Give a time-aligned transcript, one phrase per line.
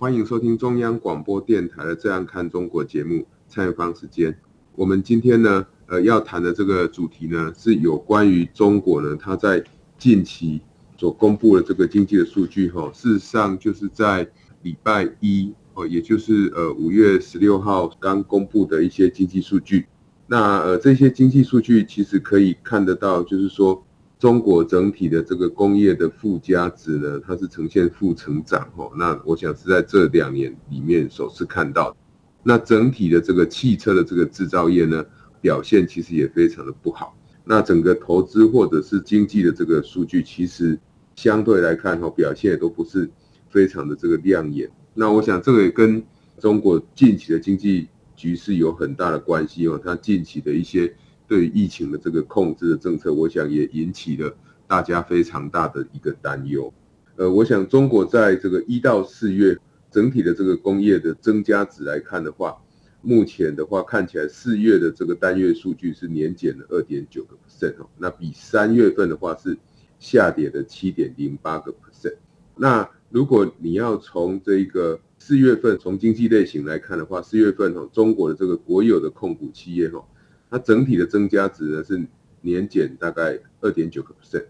[0.00, 4.34] 欢迎收听中央广播电台的《这样看中国》节目，蔡明芳时间。
[4.74, 9.62] 我们今天呢，呃，要谈的这个主题呢，是有关于中国呢，它在
[9.98, 10.62] 近期
[10.96, 14.26] 所公布的这个经济的数据哈，事实上就是在
[14.62, 19.84] 礼拜一哦，也就是呃五月十六号刚公布的一些经济数据。
[20.26, 23.84] 那呃这些经济数据其实可以看得到，就是说
[24.20, 28.92] 中国整体的这个工业的附加值呢，它是呈现负成长哦。
[28.96, 31.96] 那我想是在这两年里面首次看到。
[32.44, 35.04] 那整体的这个汽车的这个制造业呢，
[35.40, 37.16] 表现其实也非常的不好。
[37.44, 40.78] 那整个投资或者是经济的这个数据，其实。
[41.16, 43.10] 相对来看，哈，表现也都不是
[43.50, 44.70] 非常的这个亮眼。
[44.94, 46.02] 那我想，这个也跟
[46.38, 49.78] 中国近期的经济局势有很大的关系哦。
[49.84, 50.90] 它近期的一些
[51.30, 54.36] 对疫情的这个控制的政策，我想也引起了
[54.66, 56.74] 大家非常大的一个担忧。
[57.14, 59.56] 呃，我想中国在这个一到四月
[59.92, 62.56] 整体的这个工业的增加值来看的话，
[63.02, 67.88] 目前的话看起来四月的这个单月数据是年减了二点九个 percent 哦。
[67.96, 69.56] 那比三月份的话是。
[70.02, 72.14] 下跌的七点零八个 percent。
[72.56, 80.02] 那如果你要从这个四月份从经济类型来看的话，四月份哈中国的这个国有的控股企业哈，
[80.50, 82.04] 它整体的增加值呢是
[82.40, 84.46] 年减大概二点九个 percent。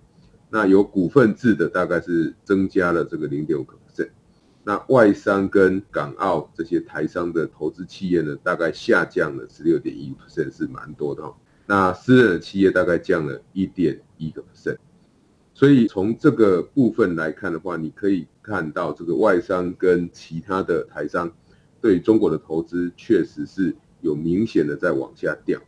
[0.48, 4.08] 那有股份制的大概是增加了这个零点五个 percent。
[4.64, 11.36] 那外商跟港澳这些台商的投资企业呢，大概下降了十六点一 percent，是蛮多的哈。
[11.66, 14.76] 那私人的企业大概降了一点一个 percent。
[15.54, 21.30] 所以从这个部分来看的话，你可以看到这个外商跟其他的台商
[21.80, 25.60] 对中国的投资确实是有明显的在往下掉。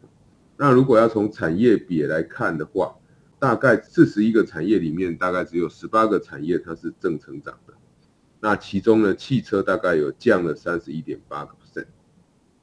[0.63, 2.95] 那如果要从产业别来看的话，
[3.41, 7.75] 大概四十一个产业里面，大概只有十八个产业它是正成长的。
[8.39, 11.87] 那其中呢，汽车大概有降了三十一点八个 percent，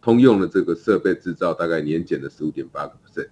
[0.02, 3.28] 通用的这个设备制造大概年减了十五点八个 percent。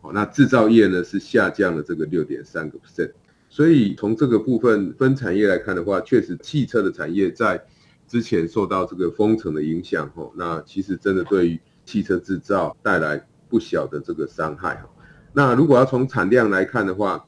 [0.00, 3.12] 好，那制造业呢是下降了这个六点三个 percent。
[3.50, 7.62] 所以从这个部分分产业来看的话，确实汽车的产业在
[8.08, 14.88] 之前受到这个封城的影响，吼，那其实真的对于汽车制造带来不小的这个伤害，哈。
[15.32, 17.26] 那如果要从产量来看的话，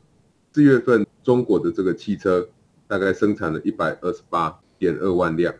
[0.52, 2.48] 四月份中国的这个汽车
[2.86, 5.54] 大概生产了一百二十八点二万辆，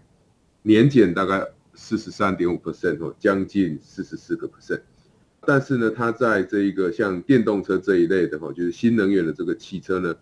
[0.62, 4.80] 年减大概四十三点五 percent，哦，将近四十四个 percent。
[5.46, 10.14] 但是呢，它在这一个像电动车这一类的，哈，就是新能源的这个汽车呢。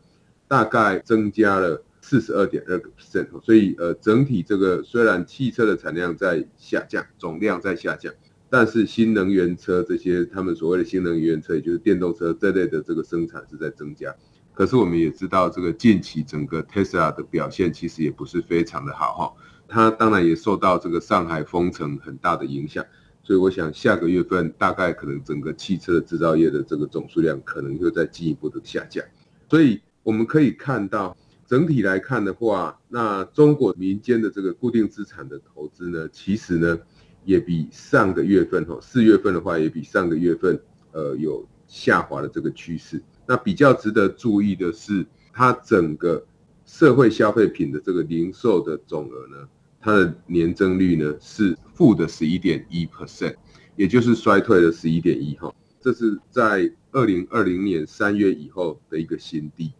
[0.48, 8.14] 大概增加了四十二点二个 percent，所以呃，整体这个虽然汽车的产量在下降，总量在下降，
[8.48, 14.14] 但是新能源车这些他们所谓的新能源车，也就是电动车这类的这个生产是在增加。
[14.54, 19.32] 可是我们也知道，这个近期整个 Tesla 的表现其实也不是非常的好哈，
[19.66, 22.84] 它当然也受到这个上海封城很大的影响，
[23.22, 29.04] 所以我想下个月份大概可能整个汽车制造业的这个总数量可能又在进一步的下降，
[29.50, 29.80] 所以。
[30.06, 31.16] 我们可以看到，
[31.48, 36.78] 整体来看的话，那中国民间的这个固定资产的投资呢，其实呢
[37.26, 40.58] 也比上个月份哈，四月份的话也比上个月份
[40.92, 43.02] 呃有下滑的这个趋势。
[43.26, 46.24] 那比较值得注意的是，它整个
[46.64, 49.48] 社会消费品的这个零售的总额呢，
[49.80, 53.34] 它的年增率呢是负的十一点一 percent，
[53.74, 59.72] 也就是衰退了十一点一哈，这是在二零二零年三月以后的一个新低。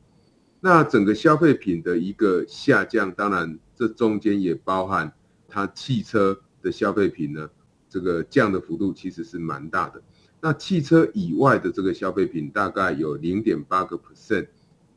[0.60, 5.12] 那整个消费品的一个下降，当然这中间也包含
[5.48, 7.48] 它汽车的消费品呢，
[7.88, 10.02] 这个降的幅度其实是蛮大的。
[10.40, 14.48] 那汽车以外的这个消费品大概有零点八个 percent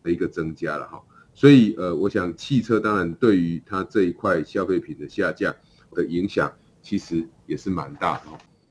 [0.02, 1.00] 的一个增加了哈。
[1.34, 5.56] 所以呃，我想汽车当然对于它这一块消费品的下降
[5.94, 6.52] 的影响，
[6.82, 8.24] 其实也是蛮大的。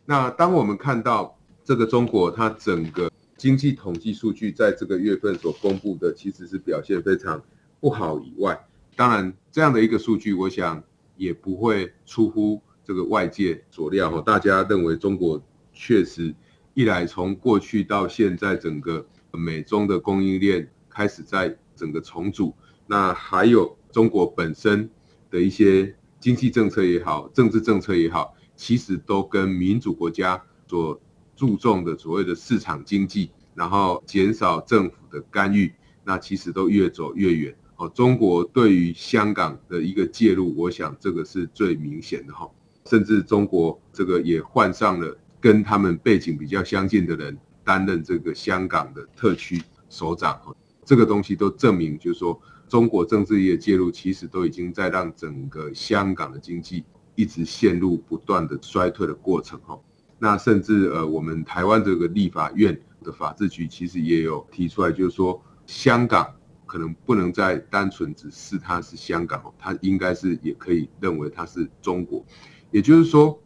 [0.05, 3.09] 那当我们看到这个中国它整个。
[3.39, 7.41] 经济统计数据在这个月份所公布的，其实是表现非常
[7.79, 8.67] 不好以外，
[8.97, 10.83] 当然这样的一个数据，我想
[11.17, 14.23] 也不会出乎这个外界所料哈。
[14.23, 15.41] 大家认为中国
[15.75, 16.35] 确实
[16.73, 22.55] 一来从过去到现在，整个美中的供应链开始在整个重组，
[22.87, 24.89] 那还有中国本身
[25.31, 30.99] 的一些经济政策也好，政治政策也好，其实都跟民主国家所
[31.37, 35.71] 注重的所谓的市场经济，然后减少政府的干预，
[36.05, 37.55] 那其实都越走越远。
[37.77, 42.51] 哦，中国对于香港的一个介入，我想这个是最明显的哈。
[42.89, 50.41] 甚至中国这个也换上了跟他们背景比较相近的人担任这个香港的特区首长。
[50.87, 56.83] 这个东西都证明，就是说中国政治业介入，其实都已经在让整个香港的经济
[57.15, 59.79] 一直陷入不断的衰退的过程哈。
[60.19, 72.25] 那甚至呃，我们台湾这个立法院的法制局其实也有提出来，就是说香港可能不能再单纯只是它是香港哦，它应该是也可以认为它是中国。
[72.71, 73.41] 也就是说，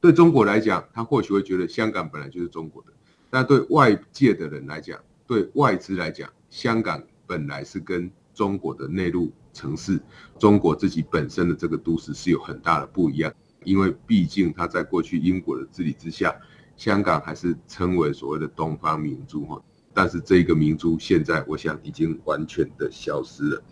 [0.00, 2.92] 对中国来讲，他或许会觉得香港本来就是中国的，
[3.30, 10.00] 但对外界的人来讲，对外资来讲，香港本来是跟中国的内陆城市、
[10.38, 13.32] 中国自己本身的这个都市是有很大的不一样，
[13.64, 16.34] 因为毕竟它在过去英国的治理之下，
[16.76, 19.60] 香港还是称为所谓的东方明珠哈，
[19.92, 23.62] 但是这一个明珠现在我想已经完全的消失了。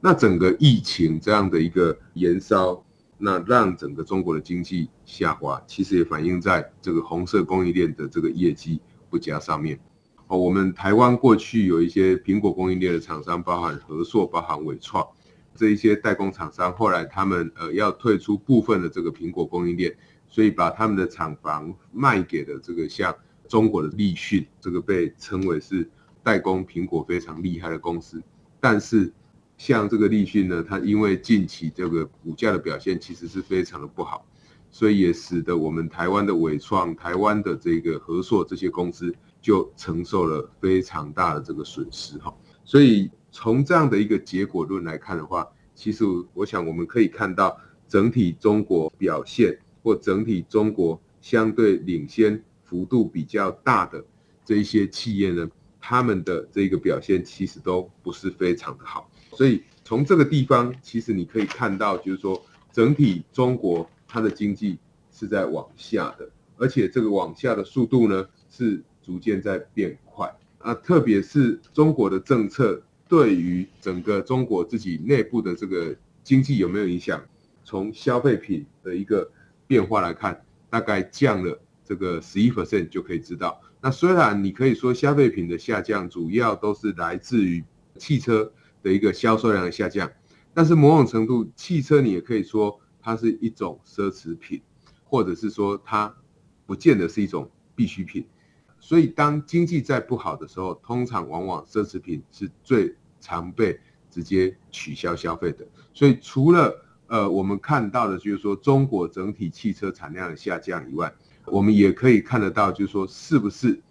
[0.00, 2.84] 那整个疫情这样的一个延烧，
[3.18, 8.80] 那让整个中国的经济下滑，其实也反映在这个红色供应链的这个业绩
[9.10, 9.78] 不佳上面。
[10.28, 15.06] 哦，我们台湾过去有一些苹果供应链的厂商，包含和硕、包含纬创
[15.54, 19.96] 这一些代工厂商，后来他们呃要退出部分的这个苹果供应链，
[20.28, 23.14] 所以把他们的厂房卖给了这个像
[23.48, 25.90] 中国的立讯，这个被称为是
[26.22, 28.22] 代工苹果非常厉害的公司。
[28.60, 29.12] 但是
[29.58, 34.26] 像这个立讯呢，它因为近期这个股价的表现其实是非常的不好，
[34.70, 39.14] 所以也使得我们台湾的伟创、台湾的这个和硕这些公司。
[39.40, 42.34] 就承受了非常大的这个损失哈，
[42.64, 45.46] 所以从这样的一个结果论来看的话，
[45.76, 46.04] 其实
[46.34, 47.56] 我想我们可以看到
[47.86, 54.04] 整体中国表现或整体中国相对领先幅度比较大的
[54.44, 55.48] 这一些企业呢，
[55.80, 59.07] 他们的这个表现其实都不是非常的好。
[59.32, 64.78] 所以从这个地方，其实你可以看到，就是说整体中国它的经济
[65.12, 68.82] 是在往下的，而且这个往下的速度呢是。
[69.00, 77.18] 逐渐在变快啊，特别是中国的政策对于整个中国自己内部的这个经济有没有影响？
[77.64, 79.26] 从消费品的一个
[79.66, 83.58] 变化来看，大概降了这个十一 percent 就可以知道。
[83.80, 87.64] 那虽然你可以说消费品的下降主要都是来自于
[87.96, 88.52] 汽车
[88.88, 90.10] 的一个销售量的下降，
[90.54, 94.62] 但是某种程度，汽车你也可以说它是一种奢侈品，
[95.04, 96.16] 或者是说它
[96.64, 98.26] 不见得是一种必需品。
[98.80, 103.78] 所以，当经济在不好的时候，通常往往奢侈品是最常被
[104.10, 105.66] 直接取消消费的。
[105.92, 106.74] 所以，除了
[107.08, 111.12] 呃我们看到的，就是说中国整体汽车产量的下降以外，
[111.44, 113.82] 我们也可以看得到，就是说是不是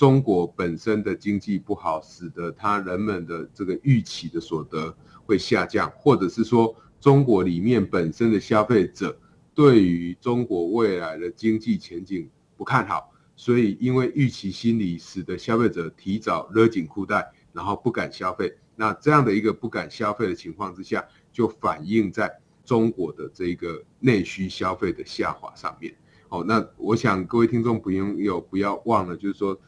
[0.00, 9.14] 中国本身的经济不好，使得他人们的这个预期的所得会下降，或者是说中国里面本身的消费者
[9.54, 12.26] 对于中国未来的经济前景
[12.56, 13.12] 不看好。
[13.36, 18.56] 所以，因为预期心理，使得消费者提早勒紧裤带，然后不敢消费。
[18.76, 25.94] 那这样的一个不敢消费的情况之下，就反映在中国的这个内需消费的下滑上面。
[26.30, 29.60] 哦，那我想各位听众朋友不要忘了，就是说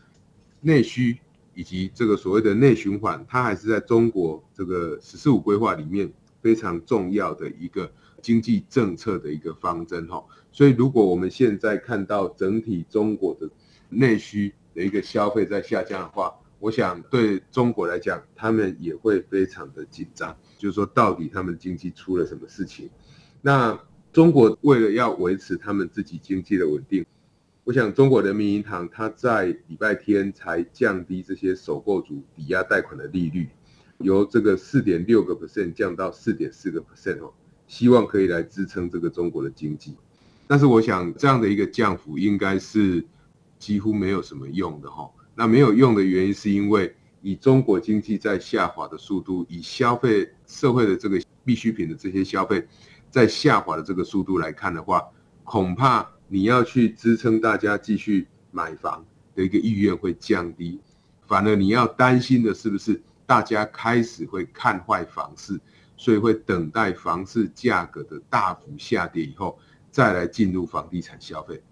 [0.63, 1.19] 内需
[1.55, 7.93] 以及这个所谓的内循环，它还是在中国这个“十四五”规划里面非常重要的一个
[8.23, 10.07] 经济政策的一个方针。
[10.09, 13.51] 哈，所以如果我们现在看到整体中国的
[13.91, 20.35] 内需的一个消费在下降的话，我想对中国来讲，他们也会非常的紧张。
[20.57, 22.89] 就是说，到底他们经济出了什么事情？
[23.41, 23.79] 那
[24.13, 27.05] 中国为了要维持他们自己经济的稳定，
[27.65, 33.49] 我想中国人民银行它在礼拜天才降低这些首购族抵押贷款的利率，
[33.99, 37.33] 由这个四点六个 percent 降到四点四个 percent 哦，
[37.67, 39.97] 希望可以来支撑这个中国的经济。
[40.47, 43.05] 但是我想这样的一个降幅应该是。
[43.63, 52.67] 几乎没有什么用的哈，那没有用的原因是因为以中国经济在下滑的速度，以消费社会的这个必需品的这些消费
[53.09, 55.01] 在下滑的这个速度来看的话，
[55.45, 60.81] 恐怕你要去支撑大家继续买房的一个意愿会降低，
[61.27, 65.61] 反而你要担心的是不是大家开始会看坏房市，
[65.99, 69.59] 所以会等待房市价格的大幅下跌以后
[69.91, 71.63] 再来进入房地产消费，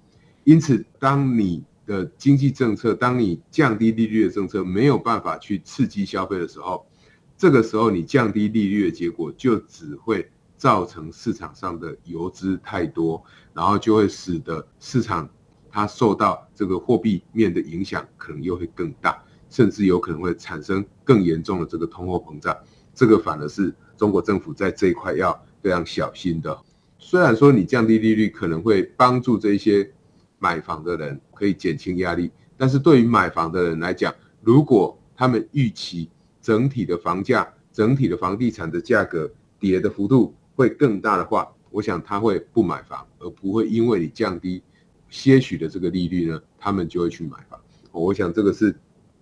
[0.45, 6.87] 因此当你的经济政策，当你降低利率的政策没有办法去刺激消费的时候，
[7.35, 13.25] 这个时候你降低利率的结果就只会造成市场上的游资太多，
[13.55, 15.27] 然后就会使得市场
[15.71, 22.55] 它受到这个货币面的影响，可能又会更大，甚至有可能会产生更严重的这个通货膨胀。
[22.95, 26.55] 这个反而是中国政府在这一块要非常小心的。
[26.99, 29.91] 虽然说你降低利率可能会帮助这些
[30.39, 36.11] 买房的人可以减轻压力，但是对于买房的人来讲，如果他们预期
[36.43, 44.63] 整体的房价、整体的房地产的价格跌的幅度会更大的话，我想他会不买房，而不会因为你降低
[45.09, 47.59] 些许的这个利率呢，他们就会去买房。
[47.93, 48.79] 我想这个是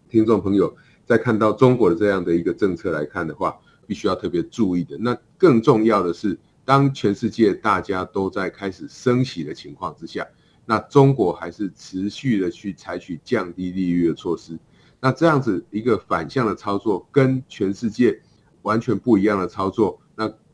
[0.09, 0.77] 听众朋友
[1.07, 4.99] 在看到中国的这样的一个政策来看的话，必须要特别注意的。
[4.99, 10.27] 那更重要的是，当全世界大家都在开始升息的情况之下，
[10.67, 14.59] 那中国还是持续的去采取降低利率的措施。
[15.01, 18.21] 那这样子一个反向的操作，跟全世界
[18.63, 20.01] 完全不一样的操作，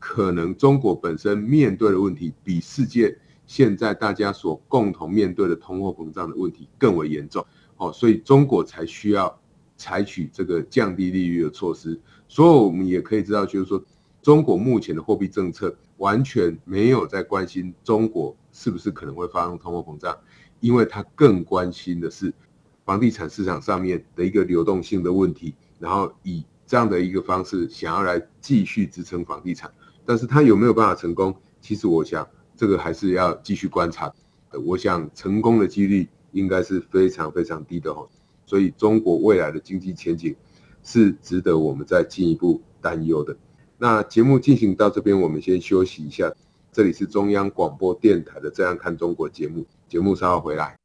[0.07, 7.43] 可能中国本身面对的问题，比世界现在大家所共同面对的通货膨胀的问题更为严重。
[7.77, 9.35] 哦，所以中国才需要
[9.75, 11.99] 采取这个降低利率的措施。
[12.27, 13.83] 所以我们也可以知道，就是说，
[14.21, 20.15] 中国目前的货币政策完全没有在关心中国是不是可能会发生通货膨胀，
[20.59, 22.31] 因为它更关心的是。
[22.85, 29.73] 房地产市场上面的一个流动性的问题，然后以这样的一个方式想要来继续支撑房地产，
[30.05, 31.35] 但是他有没有办法成功？
[31.61, 34.13] 其实我想这个还是要继续观察。
[34.65, 38.07] 我想成功的几率应该是非常非常低的哦。
[38.45, 40.35] 所以中国未来的经济前景
[40.83, 43.35] 是值得我们再进一步担忧的。
[43.77, 46.31] 那节目进行到这边，我们先休息一下。
[46.71, 50.84] 这里是中央广播电台的《这样看中国》节目，节目稍后回来。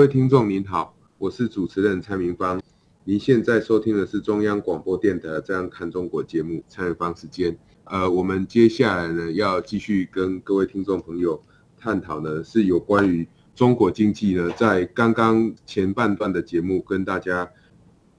[0.00, 2.58] 各位听众您好，我是主持人蔡明芳。
[3.04, 7.54] 您现在收听的是中央广播电台《这样看中国》节目，蔡明芳时间。
[7.84, 11.38] 呃，我们接下来呢要继续跟各位听众朋友
[11.76, 17.46] 探讨呢，是有关于中国经济呢，在刚刚前半段的节目跟大家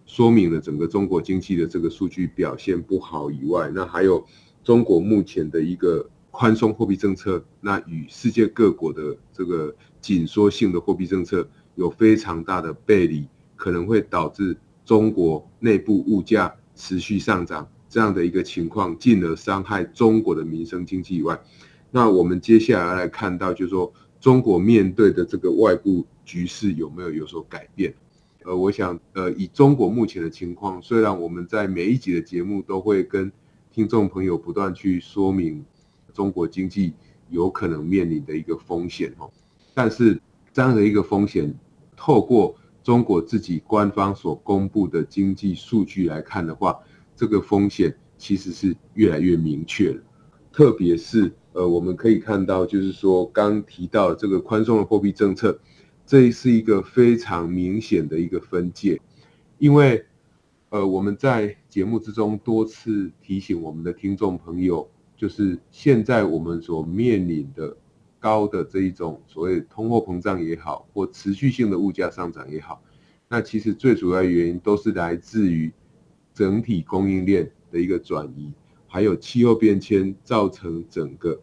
[0.05, 4.23] 说明了整个中国经济的这个数据表现不好以外，那还有
[4.63, 11.49] 中国目前的一个宽松货币政策，那与世界各国的这个紧缩性的货币政策。
[11.81, 21.41] 有非常大的背离，可能会导致中国内部物价持续上涨这样的一个情况，进而伤害中国的民生经济以外，
[21.89, 27.91] 那我们接下来来看到，就是说中国面对的这个外部局势有没有有所改变？
[28.43, 33.31] 呃，我想，呃，以中国目前的情况，虽然我们在每一集的节目都会跟
[33.73, 35.65] 听众朋友不断去说明
[36.13, 36.93] 中国经济
[37.31, 39.31] 有可能面临的一个风险哦，
[39.73, 40.21] 但是。
[40.53, 41.49] 这样的一个风险，
[42.03, 46.79] 透过中国自己官方所公布的经济数据来看的话，
[47.15, 50.01] 这个风险其实是越来越明确了。
[50.51, 55.59] 特别是呃，我们可以看到，就是说刚提到这个宽松的货币政策，
[56.03, 58.99] 这是一个非常明显的一个分界，
[59.59, 60.03] 因为
[60.69, 67.77] 呃我们在节目之中多次提醒我们的听众朋友，就是现在我们所面临的
[68.21, 72.81] 高的这一种所谓通货膨胀也好，或持续性的物价上涨也好，
[73.27, 75.73] 那其实最主要原因都是来自于
[76.33, 78.53] 整体供应链的一个转移，
[78.87, 81.41] 还有气候变迁造成整个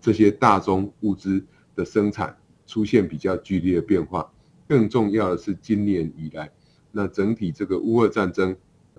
[0.00, 2.36] 这些大宗物资的生产
[2.66, 4.30] 出现比较剧烈的变化。
[4.68, 6.48] 更重要的是，今年以来，
[6.92, 8.54] 那整体这个乌俄战争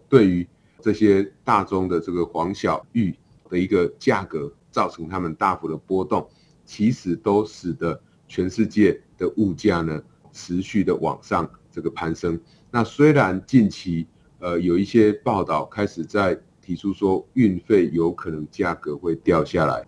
[0.09, 0.45] 对于
[0.81, 3.15] 这些大宗的这个黄小玉
[3.49, 6.27] 的一个价格造成他们大幅的波动，
[6.65, 10.01] 其实都使得全世界的物价呢
[10.31, 12.39] 持续的往上这个攀升。
[12.69, 14.07] 那虽然近期
[14.39, 19.85] 呃有一些报道开始在提出说运费有可能价格会掉下来，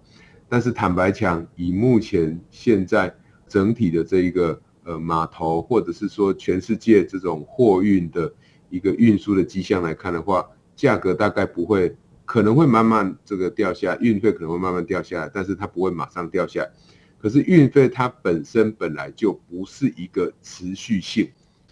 [0.49, 3.15] 但是坦白讲，以目前现在
[3.47, 8.33] 整体的这一个呃码头或者是说全世界这种货运的
[8.69, 16.71] 一个运输的迹象来看的话，价格大概不会，可能会慢慢这个掉下，运费可能会慢慢掉下来，但是它不会马上掉下来。
[17.19, 21.29] 可是运费它本身本来就不是一个持续性，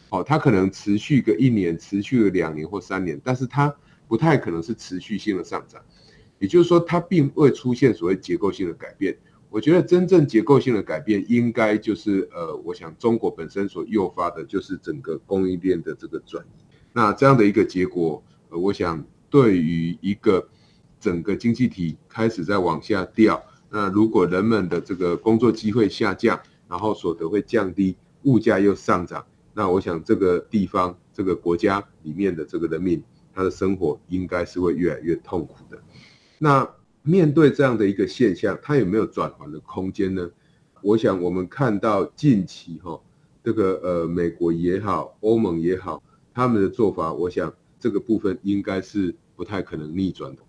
[0.10, 3.74] 哦，它可能持续个一年，持续个两年或三年，但是它
[4.08, 5.81] 不太可能是持续性的上涨。
[6.39, 9.17] 也就是说，它并未出现所谓结构性的改变。
[9.50, 16.63] 我觉得真正结构性的改变，应该就是呃，我想中国本身所诱发的，就是整个供应链的这个转移。
[16.93, 20.47] 那这样的一个结果，呃，我想对于一个
[21.00, 23.43] 整个经济体开始在往下掉。
[23.71, 33.01] 那如果人们的这个工作机会下降，然后所得会降低，物价又上涨，那我想这个地方、这个国家里面的这个人民，
[33.33, 35.81] 他的生活应该是会越来越痛苦的。
[36.38, 36.69] 那
[37.01, 40.29] 面对这样的一个现象，它有没有转圜的空间呢？
[40.81, 43.00] 我想我们看到近期哈，
[43.43, 50.42] 这个呃美国也好，欧盟也好，他们的做法，我想这个部分应该是不太可能逆转的。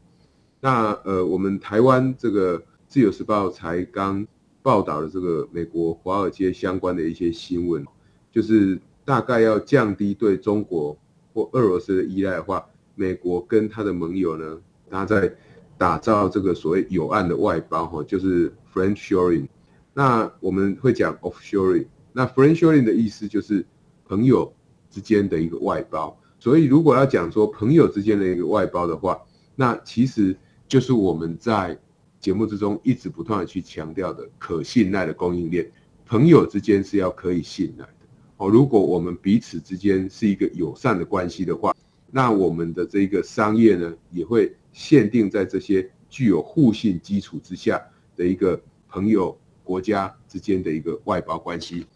[0.61, 2.63] 那呃，我们台湾这个。
[2.93, 4.27] 自由时报才刚
[4.61, 7.83] 报道了这个美国华尔街相关的一些新闻，
[8.31, 10.95] 就是大概要降低对中国
[11.33, 12.63] 或俄罗斯的依赖的话，
[12.95, 15.35] 美国跟他的盟友呢，他在
[15.79, 19.49] 打造这个所谓友岸的外包，哈，就是 friendshoring。
[19.95, 21.87] 那我们会讲 offshoring。
[22.13, 23.65] 那 friendshoring 的意思就是
[24.05, 24.53] 朋友
[24.91, 26.15] 之间的一个外包。
[26.43, 29.23] 所以如果要讲说朋友之间的一个外包的话，
[29.55, 31.79] 那其实就是我们在
[32.19, 35.71] 节目之中一直不断的去强调的可信赖的供应链，
[36.05, 37.93] 朋友之间是要可以信赖的
[38.39, 38.49] 哦。
[38.49, 41.73] 如果我们彼此之间是一个友善的关系的话，
[42.11, 47.81] 那我们的这个商业呢，也会限定在这些具有互信基础之下
[48.17, 51.87] 的一个朋友国家之间的一个外包关系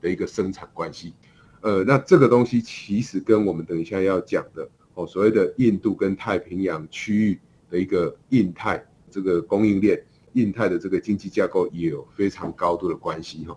[0.00, 1.14] 的一个生产关系。
[1.62, 8.86] 呃，那这个东西其实跟我们等一下要讲的哦，所谓的印度跟太平洋区域的一个印太。
[9.14, 13.54] 这个供应链、印太的这个经济架构也有非常高度的关系哈。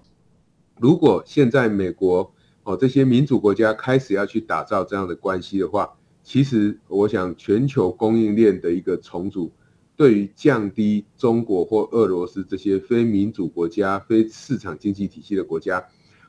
[0.82, 2.30] 如果现在美国
[2.64, 5.90] 哦这些民主国家开始要去打造这样的关系的话，
[6.26, 9.50] 其实我想全球供应链的一个重组，
[9.96, 15.82] 对于降低中国或俄罗斯这些非民主国家、非市场经济体系的国家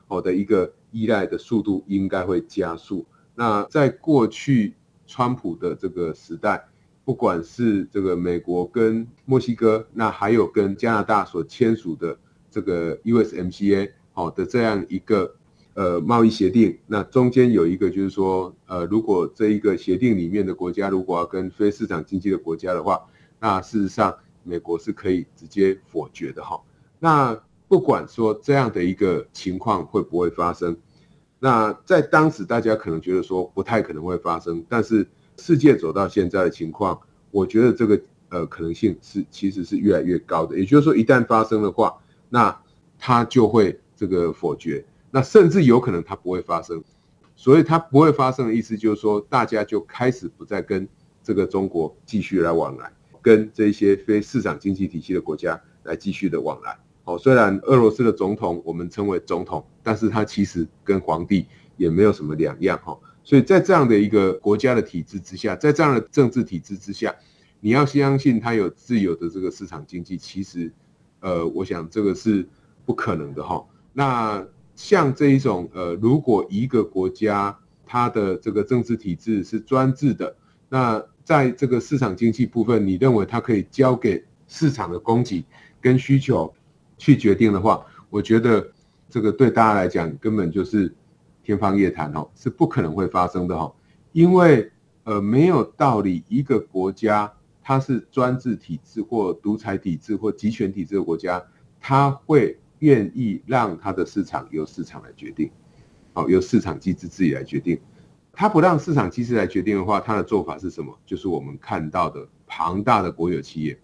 [0.07, 3.05] 哦的一个依赖的速度应该会加速。
[3.35, 4.73] 那在过去
[5.05, 6.67] 川普的这个时代。
[7.07, 12.19] 不管是这个美国跟墨西哥，那还有跟加拿大所签署的
[12.51, 15.33] 这个 USMCA 好的这样一个
[15.75, 22.99] 呃贸易协定，那中间有一个就是说，呃，如果这一个协定里面的国家如果要跟非市场经济的国家的话，
[23.39, 26.61] 那事实上美国是可以直接否决的哈。
[26.99, 30.75] 那不管说这样的一个情况会不会发生，
[31.47, 35.07] 那在当时大家可能觉得说不太可能会发生，但是。
[35.39, 40.57] 世界走到现在的情况，我觉得这个呃可能性是其实是越来越高的。
[40.57, 41.95] 也就是说，一旦发生的话，
[42.27, 42.59] 那
[42.97, 46.83] 它就会这个否决，那甚至有可能它不会发生。
[47.35, 50.89] 所以它不会发生的意思就是说，大家就开始不再跟
[51.21, 56.79] 这个中国继续来往来，跟这些非市场经济体系的国家来继续的往来。
[57.07, 61.45] 好，虽然俄罗斯的总统我们称为总统，但是他其实跟皇帝
[61.77, 62.99] 也没有什么两样哈。
[63.23, 67.15] 所以在这样的一个国家的体制之下，在这样的政治体制之下，
[67.61, 70.69] 你要相信它有自由的这个市场经济，其实，
[71.21, 72.45] 呃，我想这个是
[72.85, 73.65] 不可能的哈。
[73.93, 80.35] 那像这一种，呃，如果一个国家它的这个政治体制是专制的，
[80.67, 85.45] 那在这个市场经济部分，你认为它可以交给市场的供给
[85.79, 86.53] 跟需求
[86.97, 88.71] 去决定的话，我觉得
[89.09, 90.93] 这个对大家来讲根本就是
[91.43, 93.73] 天方夜谭哦，是不可能会发生的哦，
[94.11, 94.71] 因为
[95.03, 97.31] 呃没有道理一个国家
[97.61, 101.43] 它是专制体制或独裁体制或集权体制的国家，
[101.79, 105.51] 它会愿意让它的市场由市场来决定，
[106.13, 107.79] 好，由市场机制自己来决定。
[108.31, 110.95] 它不让市场机制来决定的话，它的做法是什么？
[111.05, 113.79] 就是我们看到的庞大的国有企业。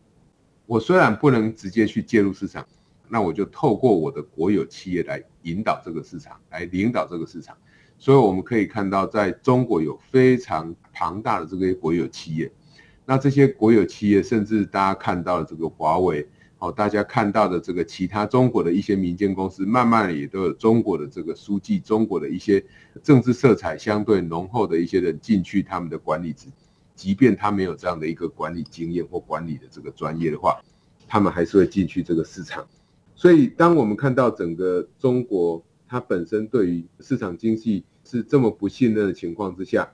[0.66, 2.66] 我虽然不能直接去介入市场，
[3.14, 7.56] 那我就透过我的国有企业来引导这个市场，来领导这个市场。
[8.00, 12.52] 所以我们可以看到，在中国有非常庞大的这个国有企业。
[13.06, 22.66] 那这些国有企业，甚至大家看到的这个华为，哦，大家看到的这个其他中国的一些民间公司，慢慢也都有中国的这个书记，中国的一些
[23.04, 26.48] 政治色彩相对浓厚的一些人进去他们的管理职。
[26.96, 30.60] 即便他没有这样的一个管理经验或管理的这个专业的话，
[31.08, 32.68] 他们还是会进去这个市场。
[33.16, 39.92] 所以，当我们看到整个中国它本身对于市场经济是这么不信任的情况之下，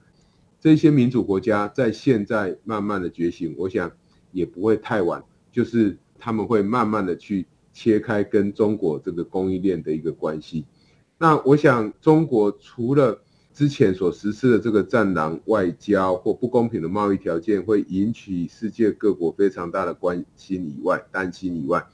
[0.60, 3.92] 这些民主国家在现在慢慢的觉醒，我想
[4.32, 10.66] 也不会太晚，就是他们会慢慢的去切开跟中国这个供应链的一个关系。
[11.18, 13.22] 那我想，中国除了
[13.54, 21.86] 之前所实施的这个战狼外交或不公平的贸易条件，会引起世界各国非常大的关心以外，担心以外，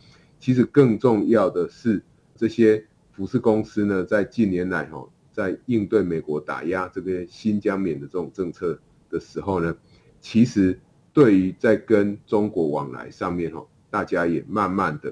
[0.45, 2.03] 其实更重要的是，
[2.35, 8.79] 这些服饰公司呢，在近年来哈，在应对美国打压这个新疆棉的这种政策
[9.09, 9.75] 的时候呢，
[10.21, 10.79] 其实
[11.11, 15.11] 对于在跟中国往来上面哈，大家也慢慢的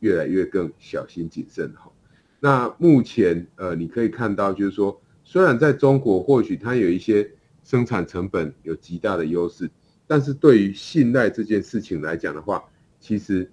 [0.00, 1.90] 越来越更小心谨慎哈。
[2.38, 5.00] 那目前呃，你可以看到就是说。
[5.26, 7.26] 虽然在中国，或许它有一些
[7.62, 9.70] 生产成本有极大的优势，
[10.06, 12.62] 但是对于信赖这件事情来讲的话，
[13.00, 13.50] 其实，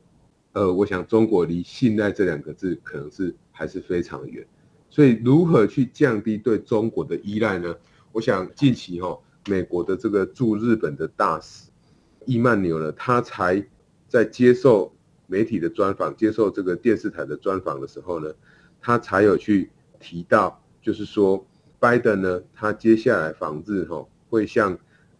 [0.53, 4.45] 呃，我想中国离信赖这两个字可能是还是非常远。
[4.89, 7.75] 所以，如何去降低对中国的依赖呢？
[8.11, 11.69] 我想近期哈，美国的这个驻日本的大使
[12.25, 13.65] 伊曼纽呢，他才
[14.07, 14.93] 在接受
[15.27, 18.33] 媒体的专访、接受这个电视台的专访的时候呢，
[18.81, 21.45] 他才有去提到，就是说。
[21.79, 24.77] 拜登呢，他接下来访日哈，会向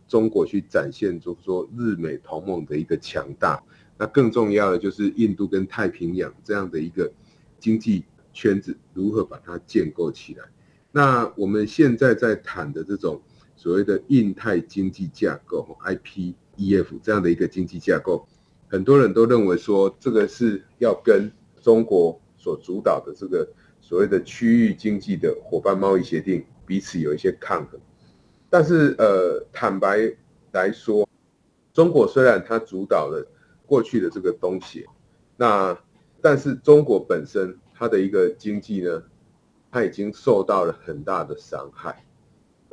[0.07, 3.59] 中国去展现，就是说日美同盟的一个强大。
[4.01, 7.11] 那更重要的就是印度跟太平洋这样的一个
[7.59, 10.43] 经济圈子如何把它建构起来。
[10.91, 13.21] 那我们现在在谈的这种
[13.55, 18.27] 所谓的印太经济架构 （IPEF） 这样的一个经济架构，
[18.67, 23.47] 很多人都认为说这个是要跟中国所主导的这个
[23.81, 26.43] 所谓的区域经济的伙伴贸易协定。
[26.63, 27.77] 彼此有一些抗衡，
[28.49, 30.09] 但是呃，坦白
[30.53, 31.05] 来说，
[31.73, 33.27] 中国虽然它主导了
[33.71, 34.85] 过去的这个东西，
[35.37, 35.77] 那
[36.19, 39.01] 但是中国本身它的一个经济呢，
[39.71, 42.03] 它已经受到了很大的伤害。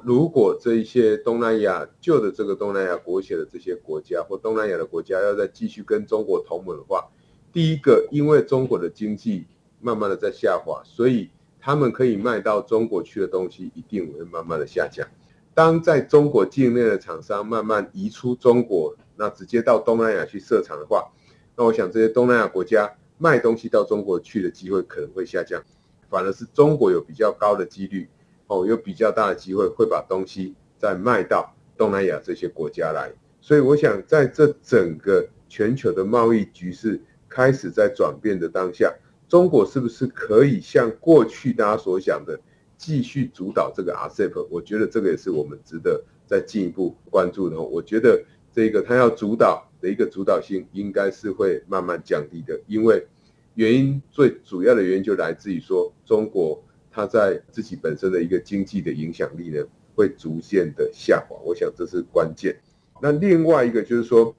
[0.03, 7.09] 如果这一些东南亚旧的这个东南亚国协的这些国家或东南亚的国家要再继续跟中国同盟的话，
[7.53, 9.47] 第一个，因为中国的经济
[9.81, 11.31] 慢慢的在下滑，所以。
[11.61, 15.07] 他们可以卖到中国去的东西一定会慢慢的下降。
[15.55, 21.11] 当在中国境内的厂商慢慢移出中国，那直接到东南亚去设厂的话，
[21.57, 25.63] 那我想这些东南亚国家卖东西到中国去的机会可能会下降，
[26.09, 28.09] 反而是中国有比较高的几率，
[28.47, 33.13] 哦，有比较大的机会会把东西再卖到东南亚这些国家来。
[33.41, 38.95] 所以我想在这整个全球的贸易局势开始在转变的当下。
[39.29, 42.41] 中国是不是可以像过去大家所想的，
[42.79, 44.47] 继续主导这个 RCEP？
[44.51, 47.61] 我觉得这个也是我们值得再进一步关注的。
[47.61, 48.25] 我觉得
[48.59, 53.07] 这个它要主导的一个主导性，应该是会慢慢降低的，因为
[53.55, 61.37] 原因最主要的原因就来自于说，中国它在自己本身的一个经济的影响力呢，会逐渐的下滑。
[61.45, 62.59] 我想这是关键。
[63.01, 64.35] 那另外一个就是说，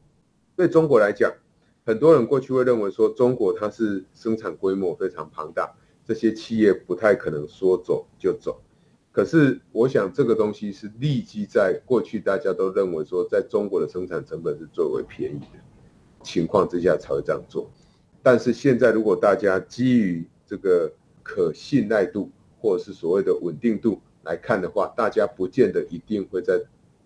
[0.54, 1.32] 对中国来讲。
[1.86, 5.74] 很多人过去会认为说，中国它是生产规模非常庞大，
[6.06, 8.62] 这些企业不太可能说走就走。
[9.20, 15.60] 可是我想这个东西是立基在过去大家都认为说，在中国的生产成本是最为便宜的
[16.24, 17.70] 情况之下才会这样做。
[18.24, 20.90] 但是现在如果大家基于这个
[21.22, 26.58] 可信赖度或者是所谓的稳定度来看的话，大家不见得一定会在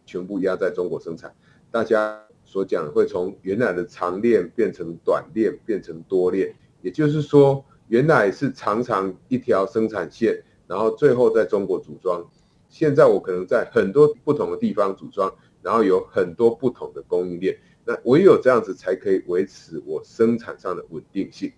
[0.05, 1.33] 全部压在中国生产，
[1.71, 2.21] 大家。
[2.45, 12.25] 所讲会从原来的长链变成短链，变成多链，也就是说，原来是长长一条生产线，然后最后在中国组装。
[12.69, 17.57] 现在我可能在很多不同的地方组装，然后有很多不同的供应链。
[17.85, 21.51] 那唯有这样子才可以维持我生产上的稳定性。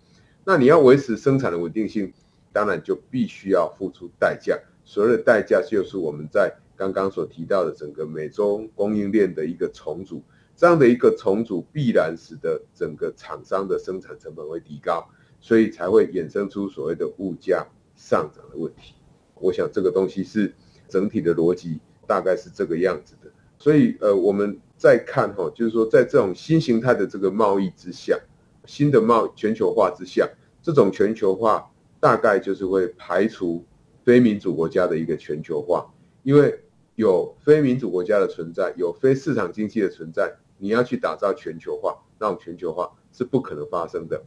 [0.43, 2.11] 那你要维持生产的稳定性，
[2.51, 4.59] 当然就必须要付出代价。
[4.83, 10.21] 所谓的代价，就是我们在刚刚所提到的整个美中供应链的一个重组，
[10.55, 15.07] 这样的一个重组必然使得整个厂商的生产成本会提高，
[15.39, 17.65] 所以才会衍生出所谓的物价
[17.95, 18.93] 上涨的问题。
[19.35, 20.53] 我想这个东西是
[20.87, 23.31] 整体的逻辑，大概是这个样子的。
[23.57, 28.17] 所以呃，我们再看哈，就是说在这种新形态的这个贸易之下，
[28.65, 30.29] 新的贸全球化之下，
[30.61, 33.63] 这种全球化大概就是会排除
[34.03, 35.91] 非民主国家的一个全球化，
[36.23, 36.61] 因为
[36.95, 44.23] 有非民主国家的存在，有非市场经济的存在，你要去打造全球化，那种全球化是不可能发生的。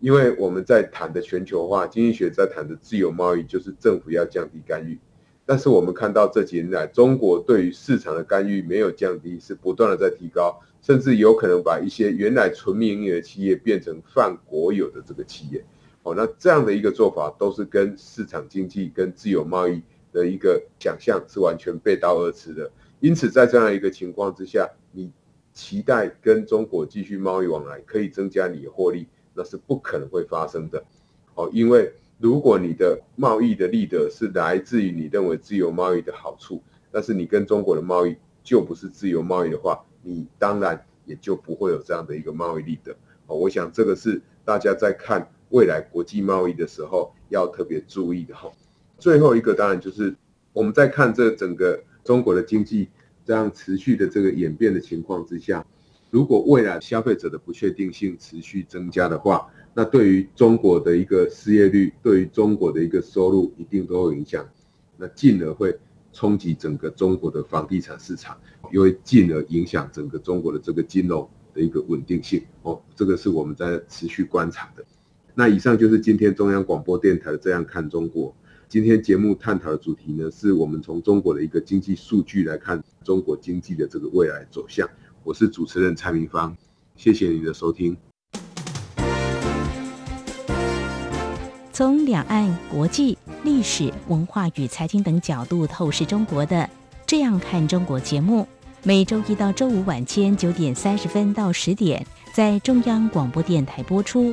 [0.00, 4.98] 因为我们在谈的全球化经济学，在谈的自由贸易，就是政府要降低干预。
[5.44, 15.64] 但是我们看到这几年来，中国对于市场的干预没有降低，是不断的在提高，甚至有可能把一些原来纯民营的企业变成泛国有的这个企业。
[16.02, 19.82] 哦，那这样的一个做法，都是跟市场经济跟自由贸易
[20.12, 22.70] 的一个想象是完全背道而驰的。
[23.00, 25.12] 因此，在这样一个情况之下，你
[25.52, 29.06] 期待跟中国继续贸易往来，可以增加你的获利，
[29.36, 30.82] 那是不可能会发生的。
[31.34, 42.96] 哦，因为如果你的贸易的利得是来自于你认为自由贸易的好处，但是你跟中国的贸易就不是自由贸易的话，你当然也就不会有这样的一个贸易利得。
[43.26, 48.50] 哦，我想这个是大家在看未来国际贸易的时候要特别注意的哈。
[48.98, 50.14] 最后一个当然就是
[50.54, 52.88] 我们在看这整个中国的经济
[53.26, 55.66] 这样持续的这个演变的情况之下，
[56.10, 64.48] 如果未来消费者的不确定性持续增加的话，那对于中国的一个失业率，对于中国的一个收入，一定都有影响。
[64.96, 65.76] 那进而会
[66.12, 68.38] 冲击整个中国的房地产市场，
[68.70, 72.42] 又会进而影响整个中国的这个金融的一个稳定性。
[72.62, 74.84] 哦，这个是我们在持续观察的。
[75.34, 78.30] 那以上就是今天中央广播电台《这样看中国》。
[78.68, 84.88] 今天节目探讨的主题呢，是我们从中国的一个经济数据来看中国经济的这个未来走向。
[85.26, 86.56] 我是主持人蔡明芳，
[86.94, 87.96] 谢谢你的收听。
[91.72, 96.56] 从两岸、国际、历史、文化与财经等角度透视中国的
[97.08, 98.46] 《这样看中国》节目，
[98.84, 104.32] 每周一到周五晚间九点三十分到十点在中央广播电台播出。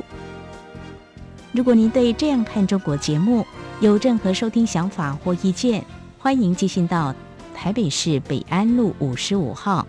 [1.50, 3.44] 如果您对《这样看中国》节目
[3.80, 5.84] 有任何收听想法或意见，
[6.20, 7.12] 欢迎寄信到
[7.52, 9.84] 台北市北安路五十五号，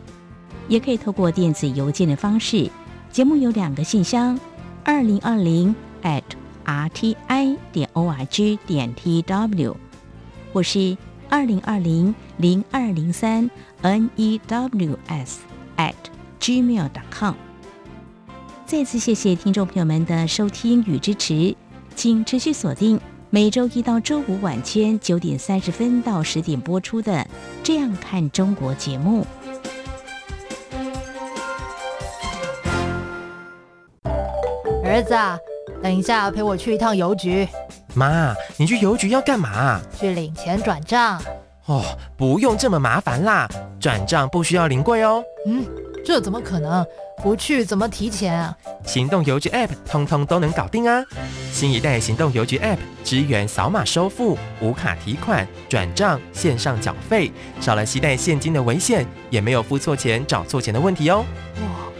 [0.67, 2.69] 也可以透过电子邮件的方式。
[3.11, 4.39] 节目有两个信箱：
[4.83, 5.73] 二零二零
[6.03, 6.23] at。
[6.65, 9.77] r t i 点 o r g 点 t w，
[10.51, 10.97] 或是
[11.29, 13.47] 二零二零零二零三
[13.83, 15.41] n e w s
[15.77, 15.93] at
[16.39, 17.35] gmail.com。
[18.65, 21.55] 再次谢谢听众朋友们的收听与支持，
[21.95, 22.99] 请持续锁定
[23.29, 27.13] 每周一到周五晚间九点三十分到十点播出的
[27.61, 29.25] 《这样看中国》节目。
[34.95, 35.37] 儿子啊。
[35.83, 37.47] 等一下，陪我去一趟邮局。
[37.93, 39.81] 妈，你去邮局要干嘛？
[39.99, 41.21] 去领钱转账。
[41.65, 41.83] 哦，
[42.15, 43.47] 不用这么麻烦啦，
[43.79, 45.21] 转账不需要临柜哦。
[45.47, 45.65] 嗯，
[46.05, 46.85] 这怎么可能？
[47.23, 48.55] 不去怎么提钱啊？
[48.85, 51.03] 行动邮局 App 通通都能搞定啊！
[51.51, 61.25] 新一代行动邮局 App 支援扫码收付、无卡提款、转账、线上缴费，少了携带现金的危险，也没有付错钱、找错钱的问题哦。
[61.61, 61.87] 哇，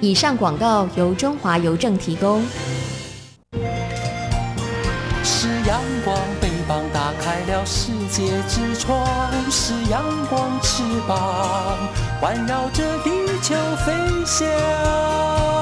[0.00, 2.42] 以上广告由中华邮政提供。
[5.22, 9.06] 是阳光，翅膀打开了世界之窗，
[9.50, 11.76] 是阳光翅膀
[12.20, 13.10] 环绕着地
[13.42, 13.92] 球飞
[14.24, 15.59] 翔。